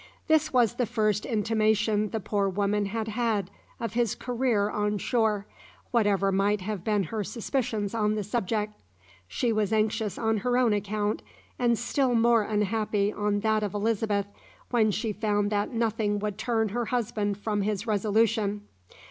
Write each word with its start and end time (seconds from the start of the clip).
This 0.25 0.51
was 0.51 0.73
the 0.77 0.87
first 0.87 1.27
intimation 1.27 2.09
the 2.09 2.19
poor 2.19 2.49
woman 2.49 2.87
had 2.87 3.07
had 3.09 3.51
of 3.79 3.93
his 3.93 4.15
career 4.15 4.67
on 4.67 4.97
shore, 4.97 5.45
whatever 5.91 6.31
might 6.31 6.61
have 6.61 6.83
been 6.83 7.03
her 7.03 7.23
suspicions 7.23 7.93
on 7.93 8.15
the 8.15 8.23
subject. 8.23 8.73
She 9.27 9.53
was 9.53 9.71
anxious 9.71 10.17
on 10.17 10.37
her 10.37 10.57
own 10.57 10.73
account, 10.73 11.21
and 11.59 11.77
still 11.77 12.15
more 12.15 12.41
unhappy 12.41 13.13
on 13.13 13.41
that 13.41 13.61
of 13.61 13.75
Elizabeth, 13.75 14.25
when 14.71 14.89
she 14.89 15.13
found 15.13 15.51
that 15.51 15.71
nothing 15.71 16.17
would 16.17 16.39
turn 16.39 16.69
her 16.69 16.85
husband 16.85 17.37
from 17.37 17.61
his 17.61 17.85
resolution. 17.85 18.61